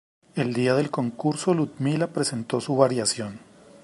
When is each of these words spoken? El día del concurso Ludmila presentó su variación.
El 0.33 0.53
día 0.55 0.73
del 0.73 0.89
concurso 0.89 1.53
Ludmila 1.53 2.07
presentó 2.07 2.59
su 2.59 2.75
variación. 2.75 3.37